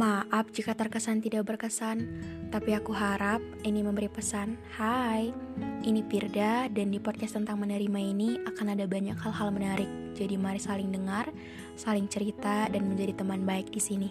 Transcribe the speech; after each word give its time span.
Maaf 0.00 0.48
jika 0.56 0.72
terkesan 0.72 1.20
tidak 1.20 1.44
berkesan, 1.44 2.08
tapi 2.48 2.72
aku 2.72 2.88
harap 2.96 3.44
ini 3.68 3.84
memberi 3.84 4.08
pesan. 4.08 4.56
Hai, 4.72 5.28
ini 5.84 6.00
Pirda 6.00 6.72
dan 6.72 6.88
di 6.88 6.96
podcast 6.96 7.36
tentang 7.36 7.60
menerima 7.60 8.00
ini 8.00 8.40
akan 8.48 8.72
ada 8.72 8.88
banyak 8.88 9.12
hal-hal 9.20 9.52
menarik. 9.52 9.92
Jadi 10.16 10.40
mari 10.40 10.56
saling 10.56 10.88
dengar, 10.88 11.28
saling 11.76 12.08
cerita 12.08 12.72
dan 12.72 12.88
menjadi 12.88 13.12
teman 13.20 13.44
baik 13.44 13.68
di 13.68 13.76
sini. 13.76 14.08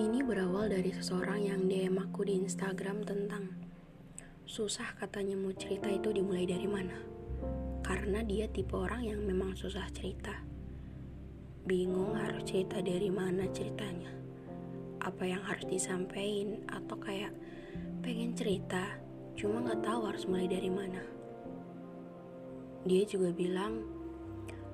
Ini 0.00 0.18
berawal 0.24 0.72
dari 0.72 0.96
seseorang 0.96 1.44
yang 1.44 1.68
DM 1.68 2.00
aku 2.00 2.24
di 2.24 2.40
Instagram 2.40 3.04
tentang 3.04 3.65
susah 4.56 4.96
katanya 4.96 5.36
mau 5.36 5.52
cerita 5.52 5.92
itu 5.92 6.16
dimulai 6.16 6.48
dari 6.48 6.64
mana. 6.64 6.96
Karena 7.84 8.24
dia 8.24 8.48
tipe 8.48 8.72
orang 8.72 9.04
yang 9.04 9.20
memang 9.20 9.52
susah 9.52 9.84
cerita. 9.92 10.32
Bingung 11.68 12.16
harus 12.16 12.40
cerita 12.48 12.80
dari 12.80 13.12
mana 13.12 13.44
ceritanya. 13.52 14.08
Apa 15.04 15.28
yang 15.28 15.44
harus 15.44 15.68
disampaikan 15.68 16.64
atau 16.72 16.96
kayak 16.96 17.36
pengen 18.00 18.32
cerita 18.32 18.96
cuma 19.36 19.60
nggak 19.60 19.84
tahu 19.84 20.08
harus 20.08 20.24
mulai 20.24 20.48
dari 20.48 20.72
mana. 20.72 21.04
Dia 22.88 23.04
juga 23.04 23.36
bilang, 23.36 23.84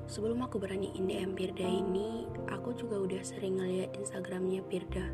sebelum 0.07 0.47
aku 0.47 0.63
beraniin 0.63 1.11
DM 1.11 1.35
Pirda 1.35 1.67
ini, 1.67 2.31
aku 2.55 2.71
juga 2.79 3.03
udah 3.03 3.23
sering 3.27 3.59
ngeliat 3.59 3.99
Instagramnya 3.99 4.63
Pirda 4.63 5.11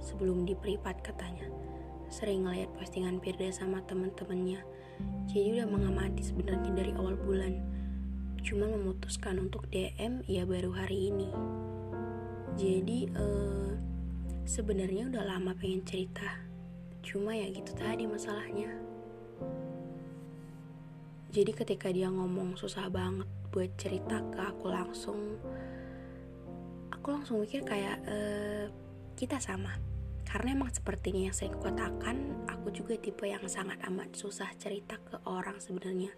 sebelum 0.00 0.48
di 0.48 0.56
privat 0.56 0.96
katanya. 1.04 1.67
Sering 2.08 2.48
ngeliat 2.48 2.72
postingan 2.80 3.20
Pirda 3.20 3.52
sama 3.52 3.84
temen-temennya, 3.84 4.64
jadi 5.28 5.60
udah 5.60 5.68
mengamati 5.68 6.24
sebenarnya 6.24 6.72
dari 6.72 6.92
awal 6.96 7.20
bulan. 7.20 7.60
Cuma 8.40 8.64
memutuskan 8.64 9.36
untuk 9.36 9.68
DM 9.68 10.24
ya 10.24 10.48
baru 10.48 10.72
hari 10.72 11.12
ini. 11.12 11.28
Jadi 12.56 13.12
eh, 13.12 13.72
sebenarnya 14.48 15.12
udah 15.12 15.24
lama 15.28 15.52
pengen 15.52 15.84
cerita, 15.84 16.26
cuma 17.04 17.36
ya 17.36 17.52
gitu 17.52 17.76
tadi 17.76 18.08
masalahnya. 18.08 18.72
Jadi 21.28 21.52
ketika 21.52 21.92
dia 21.92 22.08
ngomong 22.08 22.56
susah 22.56 22.88
banget 22.88 23.28
buat 23.52 23.68
cerita 23.76 24.24
ke 24.32 24.40
aku 24.40 24.72
langsung, 24.72 25.36
aku 26.88 27.06
langsung 27.12 27.44
mikir 27.44 27.68
kayak 27.68 28.00
eh, 28.08 28.66
kita 29.12 29.36
sama. 29.36 29.97
Karena 30.28 30.52
emang 30.52 30.68
sepertinya 30.68 31.32
yang 31.32 31.36
sering 31.36 31.56
katakan, 31.56 32.44
aku 32.52 32.68
juga 32.68 33.00
tipe 33.00 33.24
yang 33.24 33.48
sangat 33.48 33.80
amat 33.88 34.12
susah 34.12 34.52
cerita 34.60 35.00
ke 35.00 35.24
orang 35.24 35.56
sebenarnya. 35.56 36.12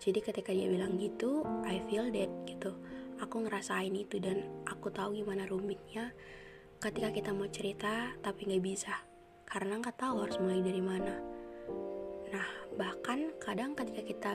Jadi 0.00 0.24
ketika 0.24 0.56
dia 0.56 0.72
bilang 0.72 0.96
gitu, 0.96 1.44
I 1.68 1.84
feel 1.84 2.08
that 2.08 2.32
gitu. 2.48 2.72
Aku 3.20 3.44
ngerasain 3.44 3.92
itu 3.92 4.20
dan 4.20 4.40
aku 4.64 4.88
tahu 4.92 5.20
gimana 5.20 5.48
rumitnya 5.48 6.12
ketika 6.76 7.08
kita 7.08 7.32
mau 7.32 7.48
cerita 7.48 8.12
tapi 8.20 8.44
nggak 8.44 8.60
bisa 8.60 8.92
karena 9.48 9.80
nggak 9.80 9.96
tahu 9.96 10.20
harus 10.20 10.36
mulai 10.36 10.60
dari 10.60 10.82
mana. 10.84 11.14
Nah, 12.28 12.48
bahkan 12.76 13.32
kadang 13.40 13.72
ketika 13.72 14.02
kita 14.04 14.32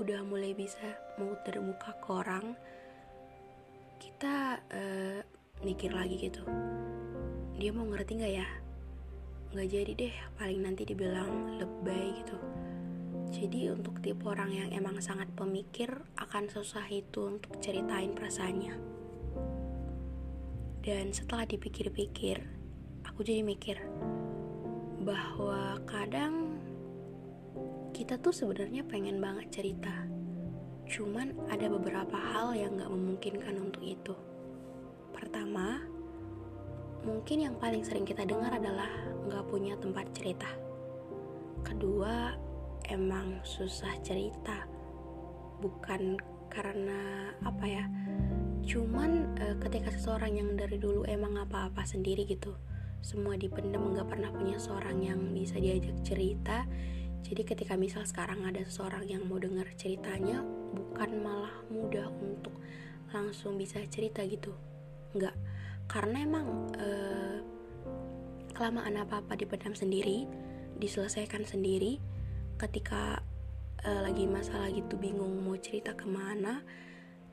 udah 0.00 0.24
mulai 0.24 0.56
bisa 0.56 0.96
mau 1.20 1.36
terbuka 1.44 1.92
ke 2.00 2.08
orang, 2.08 2.46
kita 4.00 4.58
uh, 4.72 5.20
mikir 5.60 5.92
lagi 5.92 6.16
gitu. 6.16 6.42
Dia 7.64 7.72
mau 7.72 7.88
ngerti 7.88 8.20
nggak 8.20 8.34
ya? 8.36 8.44
Nggak 9.56 9.68
jadi 9.72 9.92
deh, 9.96 10.16
paling 10.36 10.60
nanti 10.68 10.84
dibilang 10.84 11.56
lebay 11.56 12.12
gitu. 12.20 12.36
Jadi 13.32 13.72
untuk 13.72 14.04
tipe 14.04 14.20
orang 14.28 14.52
yang 14.52 14.68
emang 14.76 15.00
sangat 15.00 15.32
pemikir 15.32 15.88
akan 16.20 16.52
susah 16.52 16.84
itu 16.92 17.24
untuk 17.24 17.56
ceritain 17.64 18.12
perasaannya. 18.12 18.76
Dan 20.84 21.16
setelah 21.16 21.48
dipikir-pikir, 21.48 22.36
aku 23.08 23.24
jadi 23.24 23.40
mikir 23.40 23.80
bahwa 25.00 25.80
kadang 25.88 26.60
kita 27.96 28.20
tuh 28.20 28.36
sebenarnya 28.36 28.84
pengen 28.84 29.24
banget 29.24 29.48
cerita. 29.48 30.04
Cuman 30.84 31.32
ada 31.48 31.72
beberapa 31.72 32.20
hal 32.20 32.52
yang 32.60 32.76
gak 32.76 32.92
memungkinkan 32.92 33.56
untuk 33.56 33.80
itu. 33.80 34.12
Pertama, 35.16 35.93
mungkin 37.04 37.44
yang 37.44 37.54
paling 37.60 37.84
sering 37.84 38.08
kita 38.08 38.24
dengar 38.24 38.50
adalah 38.56 38.88
gak 39.28 39.44
punya 39.48 39.76
tempat 39.76 40.08
cerita. 40.16 40.48
Kedua, 41.60 42.32
emang 42.88 43.44
susah 43.44 43.92
cerita. 44.00 44.64
Bukan 45.60 46.18
karena 46.48 47.32
apa 47.44 47.64
ya, 47.64 47.84
cuman 48.64 49.36
e, 49.36 49.44
ketika 49.64 49.92
seseorang 49.92 50.36
yang 50.40 50.50
dari 50.56 50.80
dulu 50.80 51.04
emang 51.04 51.40
apa-apa 51.40 51.84
sendiri 51.84 52.24
gitu, 52.24 52.56
semua 53.04 53.36
dipendam 53.36 53.92
gak 53.92 54.08
pernah 54.08 54.32
punya 54.32 54.56
seorang 54.56 55.00
yang 55.04 55.20
bisa 55.32 55.60
diajak 55.60 55.96
cerita, 56.04 56.64
jadi 57.24 57.40
ketika 57.40 57.74
misal 57.80 58.04
sekarang 58.04 58.44
ada 58.44 58.60
seseorang 58.68 59.08
yang 59.08 59.24
mau 59.24 59.40
dengar 59.40 59.64
ceritanya, 59.80 60.44
bukan 60.76 61.24
malah 61.24 61.56
mudah 61.72 62.12
untuk 62.20 62.52
langsung 63.16 63.56
bisa 63.56 63.80
cerita 63.88 64.20
gitu. 64.28 64.52
Enggak. 65.16 65.32
Karena 65.90 66.24
emang 66.24 66.46
eh, 66.78 67.38
kelamaan 68.54 69.00
apa-apa 69.02 69.34
dipendam 69.38 69.76
sendiri, 69.76 70.26
diselesaikan 70.78 71.44
sendiri. 71.44 72.00
Ketika 72.60 73.20
eh, 73.82 74.00
lagi 74.04 74.24
masalah 74.26 74.70
gitu 74.70 74.96
bingung 74.96 75.42
mau 75.44 75.58
cerita 75.58 75.92
ke 75.92 76.06
mana, 76.06 76.64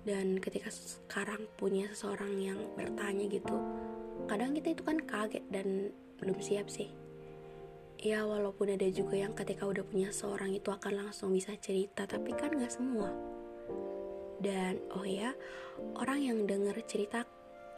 dan 0.01 0.41
ketika 0.41 0.73
sekarang 0.73 1.45
punya 1.56 1.90
seseorang 1.94 2.34
yang 2.41 2.59
bertanya 2.73 3.29
gitu, 3.29 3.57
kadang 4.25 4.57
kita 4.57 4.73
itu 4.73 4.84
kan 4.85 4.97
kaget 5.06 5.45
dan 5.53 5.94
belum 6.22 6.38
siap 6.38 6.69
sih 6.69 6.90
ya 8.01 8.25
walaupun 8.25 8.73
ada 8.73 8.90
juga 8.90 9.13
yang 9.13 9.38
ketika 9.38 9.69
udah 9.69 9.85
punya 9.85 10.09
seorang 10.09 10.57
itu 10.57 10.73
akan 10.73 11.06
langsung 11.06 11.38
bisa 11.38 11.53
cerita 11.61 12.09
tapi 12.09 12.34
kan 12.34 12.50
gak 12.57 12.73
semua 12.73 13.13
dan 14.41 14.81
oh 14.97 15.06
ya 15.06 15.38
orang 16.01 16.17
yang 16.17 16.38
dengar 16.50 16.73
cerita 16.90 17.29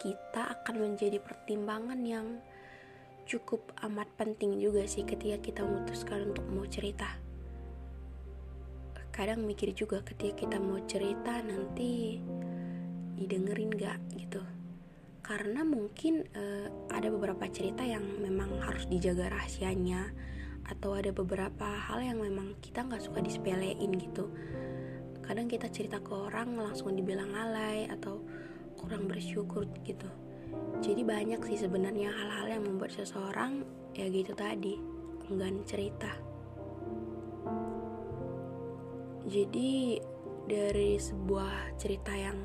kita 0.03 0.51
akan 0.59 0.75
menjadi 0.83 1.23
pertimbangan 1.23 2.03
yang 2.03 2.43
cukup 3.23 3.71
amat 3.87 4.11
penting 4.19 4.59
juga 4.59 4.83
sih 4.83 5.07
ketika 5.07 5.39
kita 5.39 5.63
memutuskan 5.63 6.27
untuk 6.27 6.43
mau 6.51 6.67
cerita. 6.67 7.07
Kadang 9.15 9.47
mikir 9.47 9.71
juga 9.71 10.03
ketika 10.03 10.43
kita 10.43 10.57
mau 10.59 10.83
cerita 10.83 11.39
nanti 11.39 12.19
didengerin 13.15 13.71
gak 13.71 13.99
gitu. 14.19 14.43
Karena 15.23 15.63
mungkin 15.63 16.27
uh, 16.35 16.67
ada 16.91 17.07
beberapa 17.07 17.47
cerita 17.47 17.87
yang 17.87 18.03
memang 18.19 18.59
harus 18.59 18.83
dijaga 18.91 19.31
rahasianya 19.31 20.11
atau 20.67 20.99
ada 20.99 21.15
beberapa 21.15 21.63
hal 21.63 22.03
yang 22.03 22.19
memang 22.19 22.59
kita 22.59 22.83
nggak 22.83 23.03
suka 23.03 23.23
disepelein 23.23 23.91
gitu. 23.99 24.27
Kadang 25.23 25.47
kita 25.47 25.71
cerita 25.71 26.03
ke 26.03 26.11
orang 26.11 26.59
langsung 26.59 26.91
dibilang 26.91 27.31
alay 27.31 27.87
atau 27.87 28.19
kurang 28.83 29.07
bersyukur 29.07 29.63
gitu. 29.87 30.11
Jadi 30.83 31.01
banyak 31.07 31.39
sih 31.47 31.57
sebenarnya 31.63 32.11
hal-hal 32.11 32.59
yang 32.59 32.63
membuat 32.67 32.91
seseorang 32.91 33.63
ya 33.95 34.11
gitu 34.11 34.35
tadi 34.35 34.75
enggan 35.31 35.63
cerita. 35.63 36.11
Jadi 39.23 40.03
dari 40.43 40.99
sebuah 40.99 41.79
cerita 41.79 42.11
yang 42.11 42.35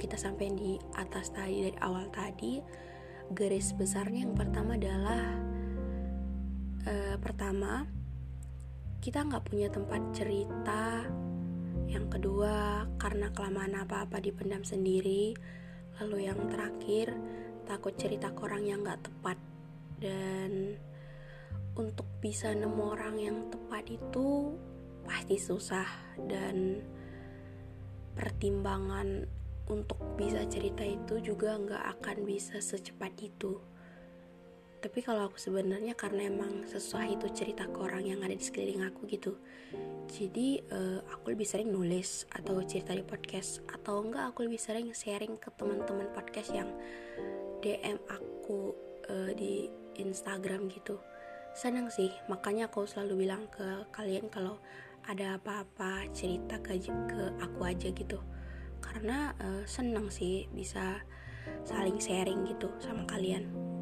kita 0.00 0.16
sampai 0.16 0.50
di 0.56 0.80
atas 0.96 1.30
tadi 1.30 1.68
dari 1.68 1.78
awal 1.84 2.08
tadi 2.08 2.58
garis 3.30 3.76
besarnya 3.76 4.26
yang 4.26 4.34
pertama 4.34 4.74
adalah 4.80 5.22
uh, 6.88 7.16
pertama 7.20 7.84
kita 9.04 9.20
nggak 9.20 9.44
punya 9.44 9.68
tempat 9.68 10.00
cerita. 10.16 11.04
Yang 11.84 12.06
kedua 12.16 12.88
karena 12.96 13.28
kelamaan 13.36 13.76
apa-apa 13.76 14.16
dipendam 14.24 14.64
sendiri 14.64 15.36
lalu 16.00 16.26
yang 16.30 16.40
terakhir 16.50 17.14
takut 17.64 17.94
cerita 17.94 18.32
ke 18.32 18.40
orang 18.44 18.64
yang 18.64 18.80
gak 18.82 19.02
tepat. 19.04 19.38
Dan 20.00 20.76
untuk 21.74 22.06
bisa 22.18 22.54
nemu 22.54 22.82
orang 22.82 23.16
yang 23.18 23.38
tepat 23.50 23.86
itu 23.90 24.54
pasti 25.06 25.36
susah. 25.38 25.86
Dan 26.18 26.82
pertimbangan 28.14 29.26
untuk 29.66 29.98
bisa 30.14 30.44
cerita 30.46 30.84
itu 30.84 31.18
juga 31.24 31.56
nggak 31.56 31.84
akan 31.98 32.16
bisa 32.28 32.60
secepat 32.60 33.16
itu 33.24 33.58
tapi 34.84 35.00
kalau 35.00 35.32
aku 35.32 35.40
sebenarnya 35.40 35.96
karena 35.96 36.28
emang 36.28 36.68
susah 36.68 37.08
itu 37.08 37.24
cerita 37.32 37.64
ke 37.64 37.78
orang 37.80 38.04
yang 38.04 38.20
ada 38.20 38.36
di 38.36 38.44
sekeliling 38.44 38.84
aku 38.84 39.08
gitu. 39.08 39.40
Jadi 40.12 40.60
uh, 40.68 41.00
aku 41.08 41.32
lebih 41.32 41.48
sering 41.48 41.72
nulis 41.72 42.28
atau 42.28 42.60
cerita 42.68 42.92
di 42.92 43.00
podcast. 43.00 43.64
Atau 43.64 44.04
enggak 44.04 44.36
aku 44.36 44.44
lebih 44.44 44.60
sering 44.60 44.92
sharing 44.92 45.40
ke 45.40 45.48
teman-teman 45.56 46.12
podcast 46.12 46.52
yang 46.52 46.68
DM 47.64 47.96
aku 48.12 48.76
uh, 49.08 49.32
di 49.32 49.72
Instagram 49.96 50.68
gitu. 50.68 51.00
Senang 51.56 51.88
sih 51.88 52.12
makanya 52.28 52.68
aku 52.68 52.84
selalu 52.84 53.24
bilang 53.24 53.48
ke 53.48 53.88
kalian 53.88 54.28
kalau 54.28 54.60
ada 55.08 55.40
apa-apa 55.40 56.12
cerita 56.12 56.60
ke 56.60 56.76
ke 56.84 57.22
aku 57.40 57.60
aja 57.64 57.88
gitu. 57.88 58.20
Karena 58.84 59.32
uh, 59.40 59.64
senang 59.64 60.12
sih 60.12 60.44
bisa 60.52 61.00
saling 61.64 61.96
sharing 61.96 62.44
gitu 62.52 62.68
sama 62.84 63.08
kalian 63.08 63.73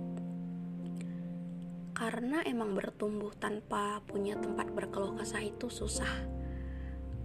karena 1.92 2.40
emang 2.48 2.72
bertumbuh 2.72 3.32
tanpa 3.36 4.00
punya 4.08 4.36
tempat 4.40 4.72
berkeluh 4.72 5.16
kesah 5.16 5.44
itu 5.44 5.68
susah. 5.68 6.10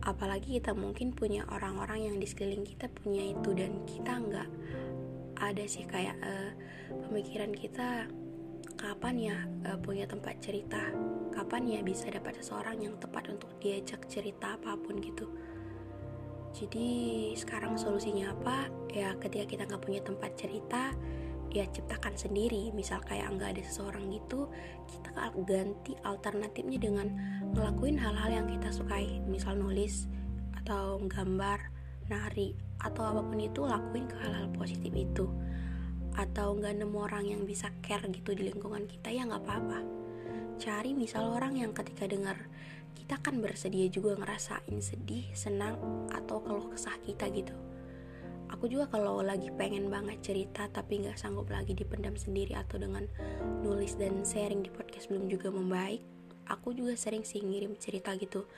Apalagi 0.03 0.59
kita 0.59 0.71
mungkin 0.71 1.11
punya 1.11 1.43
orang-orang 1.51 2.11
yang 2.11 2.15
di 2.19 2.27
sekeliling 2.27 2.63
kita 2.63 2.87
punya 2.91 3.31
itu 3.31 3.49
dan 3.55 3.83
kita 3.83 4.13
nggak 4.19 4.49
ada 5.37 5.63
sih 5.67 5.83
kayak 5.83 6.15
uh, 6.23 6.51
pemikiran 7.07 7.51
kita 7.51 8.07
kapan 8.77 9.15
ya 9.17 9.37
uh, 9.67 9.79
punya 9.79 10.05
tempat 10.07 10.39
cerita? 10.43 10.93
Kapan 11.33 11.63
ya 11.67 11.79
bisa 11.83 12.07
dapat 12.11 12.39
seseorang 12.39 12.79
yang 12.83 12.95
tepat 12.99 13.31
untuk 13.31 13.51
diajak 13.59 14.05
cerita 14.07 14.55
apa 14.55 14.75
pun 14.79 14.99
gitu? 14.99 15.27
Jadi 16.55 17.31
sekarang 17.35 17.75
solusinya 17.77 18.33
apa? 18.33 18.71
Ya 18.89 19.13
ketika 19.19 19.45
kita 19.45 19.63
nggak 19.67 19.83
punya 19.83 20.01
tempat 20.01 20.31
cerita, 20.39 20.95
ya 21.51 21.65
ciptakan 21.69 22.15
sendiri. 22.15 22.71
Misal 22.71 23.03
kayak 23.03 23.33
nggak 23.35 23.57
ada 23.57 23.63
seseorang 23.63 24.07
gitu, 24.11 24.49
kita 24.89 25.09
ganti 25.43 25.93
alternatifnya 26.03 26.79
dengan 26.79 27.07
ngelakuin 27.53 27.97
hal-hal 27.99 28.29
yang 28.43 28.47
kita 28.47 28.69
sukai. 28.71 29.19
Misal 29.25 29.59
nulis 29.59 30.07
atau 30.63 30.99
gambar, 31.03 31.71
nari 32.11 32.55
atau 32.77 33.03
apa 33.09 33.21
pun 33.25 33.39
itu 33.41 33.65
lakuin 33.65 34.05
ke 34.05 34.15
hal-hal 34.21 34.47
positif 34.53 34.91
itu. 34.93 35.25
Atau 36.17 36.57
nggak 36.57 36.81
nemu 36.81 36.97
orang 36.97 37.25
yang 37.29 37.41
bisa 37.45 37.69
care 37.85 38.05
gitu 38.09 38.33
di 38.33 38.49
lingkungan 38.49 38.89
kita 38.89 39.13
ya 39.13 39.27
nggak 39.27 39.43
apa-apa. 39.45 39.79
Cari 40.57 40.97
misal 40.97 41.29
orang 41.29 41.61
yang 41.61 41.71
ketika 41.75 42.09
dengar 42.09 42.49
kita 42.97 43.21
kan 43.21 43.37
bersedia 43.39 43.87
juga 43.93 44.17
ngerasain 44.17 44.81
sedih, 44.81 45.29
senang, 45.37 45.77
atau 46.09 46.41
keluh 46.41 46.73
kesah 46.73 46.97
kita 47.05 47.29
gitu. 47.29 47.53
Aku 48.57 48.65
juga 48.73 48.89
kalau 48.89 49.21
lagi 49.21 49.53
pengen 49.53 49.85
banget 49.93 50.17
cerita 50.25 50.65
tapi 50.73 51.05
nggak 51.05 51.13
sanggup 51.13 51.45
lagi 51.53 51.77
dipendam 51.77 52.17
sendiri 52.17 52.57
atau 52.57 52.81
dengan 52.81 53.05
nulis 53.61 53.93
dan 54.01 54.25
sharing 54.25 54.65
di 54.65 54.73
podcast 54.73 55.13
belum 55.13 55.29
juga 55.29 55.53
membaik, 55.53 56.01
aku 56.49 56.73
juga 56.73 56.97
sering 56.97 57.21
sih 57.21 57.45
ngirim 57.45 57.77
cerita 57.77 58.17
gitu 58.17 58.49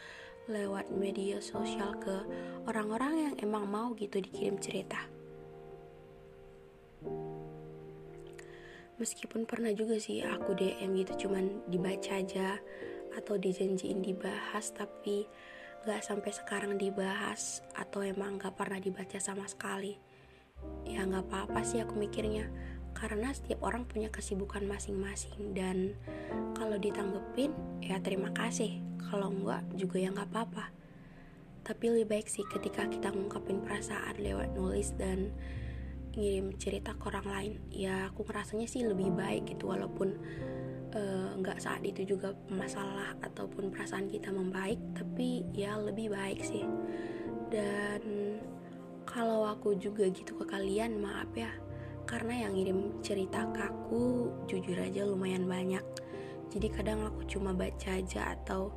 lewat 0.48 0.88
media 0.96 1.44
sosial 1.44 2.00
ke 2.00 2.16
orang-orang 2.64 3.28
yang 3.28 3.36
emang 3.44 3.68
mau 3.68 3.92
gitu 4.00 4.24
dikirim 4.24 4.56
cerita. 4.64 5.04
Meskipun 9.04 9.44
pernah 9.44 9.76
juga 9.76 10.00
sih 10.00 10.24
aku 10.24 10.56
DM 10.56 10.96
gitu 10.96 11.28
cuman 11.28 11.68
dibaca 11.68 12.24
aja 12.24 12.56
atau 13.20 13.36
dijanjiin 13.36 14.00
dibahas 14.00 14.72
tapi 14.72 15.28
gak 15.88 16.04
sampai 16.04 16.36
sekarang 16.36 16.76
dibahas 16.76 17.64
atau 17.72 18.04
emang 18.04 18.36
gak 18.36 18.60
pernah 18.60 18.84
dibaca 18.84 19.16
sama 19.16 19.48
sekali. 19.48 19.96
Ya 20.84 21.08
gak 21.08 21.32
apa-apa 21.32 21.64
sih 21.64 21.80
aku 21.80 21.96
mikirnya. 21.96 22.52
Karena 22.92 23.32
setiap 23.32 23.64
orang 23.64 23.88
punya 23.88 24.12
kesibukan 24.12 24.68
masing-masing 24.68 25.56
dan 25.56 25.96
kalau 26.58 26.76
ditanggepin 26.76 27.56
ya 27.80 27.96
terima 28.04 28.36
kasih. 28.36 28.84
Kalau 29.00 29.32
enggak 29.32 29.64
juga 29.80 29.98
ya 30.04 30.12
gak 30.12 30.30
apa-apa. 30.36 30.66
Tapi 31.64 31.86
lebih 31.96 32.08
baik 32.12 32.28
sih 32.28 32.44
ketika 32.44 32.90
kita 32.92 33.16
ngungkapin 33.16 33.64
perasaan 33.64 34.20
lewat 34.20 34.52
nulis 34.58 34.92
dan 35.00 35.32
ngirim 36.12 36.60
cerita 36.60 36.92
ke 37.00 37.08
orang 37.08 37.28
lain. 37.32 37.54
Ya 37.72 38.12
aku 38.12 38.28
ngerasanya 38.28 38.68
sih 38.68 38.84
lebih 38.84 39.16
baik 39.16 39.48
gitu 39.56 39.72
walaupun 39.72 40.20
nggak 41.40 41.58
uh, 41.58 41.62
saat 41.62 41.86
itu 41.86 42.18
juga 42.18 42.34
masalah 42.50 43.14
ataupun 43.22 43.70
perasaan 43.70 44.10
kita 44.10 44.34
membaik 44.34 44.82
tapi 44.98 45.46
ya 45.54 45.78
lebih 45.78 46.10
baik 46.10 46.42
sih. 46.42 46.66
Dan 47.50 48.02
kalau 49.06 49.46
aku 49.50 49.78
juga 49.78 50.06
gitu 50.10 50.38
ke 50.38 50.46
kalian 50.46 51.02
maaf 51.02 51.30
ya 51.34 51.50
karena 52.10 52.50
yang 52.50 52.58
ngirim 52.58 52.80
cerita 53.06 53.46
ke 53.54 53.62
aku 53.62 54.34
jujur 54.50 54.78
aja 54.78 55.06
lumayan 55.06 55.46
banyak. 55.46 55.86
Jadi 56.50 56.68
kadang 56.74 57.06
aku 57.06 57.22
cuma 57.30 57.54
baca 57.54 57.94
aja 57.94 58.34
atau 58.34 58.74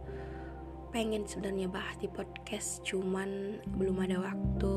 pengen 0.93 1.25
sebenarnya 1.25 1.73
bahas 1.73 1.97
di 1.97 2.13
podcast 2.13 2.85
cuman 2.85 3.57
belum 3.81 3.97
ada 4.05 4.21
waktu. 4.21 4.77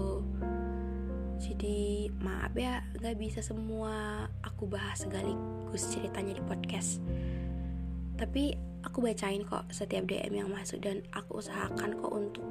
Jadi 1.35 2.07
maaf 2.23 2.55
ya 2.55 2.79
gak 3.03 3.19
bisa 3.19 3.43
semua 3.43 4.23
aku 4.55 4.71
bahas 4.71 5.03
sekaligus 5.03 5.91
ceritanya 5.91 6.39
di 6.39 6.43
podcast. 6.47 7.03
Tapi 8.15 8.55
aku 8.87 9.03
bacain 9.03 9.43
kok 9.43 9.67
setiap 9.67 10.07
DM 10.07 10.31
yang 10.31 10.47
masuk 10.47 10.79
dan 10.79 11.03
aku 11.11 11.43
usahakan 11.43 11.99
kok 11.99 12.13
untuk 12.15 12.47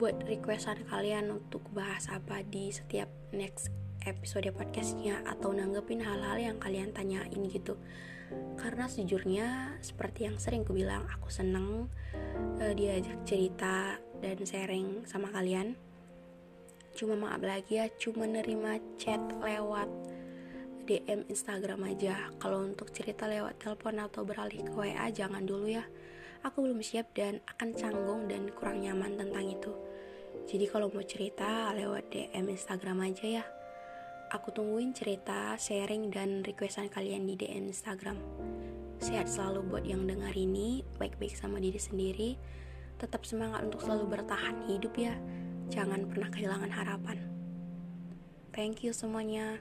buat 0.00 0.16
requestan 0.24 0.80
kalian 0.88 1.28
untuk 1.28 1.60
bahas 1.76 2.08
apa 2.08 2.40
di 2.40 2.72
setiap 2.72 3.12
next 3.36 3.68
episode 4.08 4.48
podcastnya 4.56 5.20
atau 5.28 5.52
nanggepin 5.52 6.00
hal-hal 6.00 6.40
yang 6.40 6.56
kalian 6.56 6.96
tanyain 6.96 7.42
gitu. 7.52 7.76
Karena 8.56 8.88
sejujurnya 8.88 9.76
seperti 9.84 10.24
yang 10.24 10.40
sering 10.40 10.64
ku 10.64 10.72
bilang 10.72 11.04
aku 11.04 11.28
seneng 11.28 11.92
uh, 12.64 12.72
diajak 12.72 13.20
cerita 13.28 14.00
dan 14.24 14.40
sharing 14.40 15.04
sama 15.04 15.28
kalian. 15.28 15.76
Cuma 16.96 17.12
maaf 17.12 17.44
lagi 17.44 17.76
ya 17.76 17.92
cuma 18.00 18.24
nerima 18.24 18.80
chat 18.96 19.20
lewat 19.44 20.15
DM 20.86 21.26
Instagram 21.26 21.82
aja. 21.90 22.30
Kalau 22.38 22.62
untuk 22.62 22.94
cerita 22.94 23.26
lewat 23.26 23.58
telepon 23.58 23.98
atau 23.98 24.22
beralih 24.22 24.62
ke 24.62 24.70
WA 24.70 25.10
jangan 25.10 25.42
dulu 25.42 25.66
ya. 25.66 25.82
Aku 26.46 26.62
belum 26.62 26.78
siap 26.78 27.10
dan 27.18 27.42
akan 27.42 27.74
canggung 27.74 28.30
dan 28.30 28.46
kurang 28.54 28.86
nyaman 28.86 29.18
tentang 29.18 29.50
itu. 29.50 29.74
Jadi 30.46 30.70
kalau 30.70 30.86
mau 30.94 31.02
cerita 31.02 31.74
lewat 31.74 32.14
DM 32.14 32.46
Instagram 32.54 33.02
aja 33.02 33.26
ya. 33.42 33.44
Aku 34.30 34.54
tungguin 34.54 34.94
cerita, 34.94 35.58
sharing, 35.58 36.10
dan 36.14 36.46
requestan 36.46 36.86
kalian 36.86 37.26
di 37.26 37.34
DM 37.34 37.66
Instagram. 37.66 38.18
Sehat 39.02 39.26
selalu 39.26 39.66
buat 39.66 39.84
yang 39.86 40.06
dengar 40.06 40.34
ini, 40.34 40.86
baik-baik 41.02 41.34
sama 41.34 41.58
diri 41.58 41.78
sendiri. 41.78 42.30
Tetap 43.02 43.26
semangat 43.26 43.66
untuk 43.66 43.82
selalu 43.82 44.18
bertahan 44.18 44.66
hidup 44.70 44.94
ya. 44.94 45.14
Jangan 45.70 46.06
pernah 46.06 46.30
kehilangan 46.30 46.70
harapan. 46.70 47.18
Thank 48.54 48.86
you 48.86 48.94
semuanya. 48.94 49.58